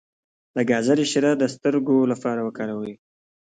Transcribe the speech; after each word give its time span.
د 0.55 0.57
ګازرې 0.69 1.05
شیره 1.11 1.31
د 1.37 1.43
سترګو 1.55 1.97
لپاره 2.11 2.41
وکاروئ 2.47 2.93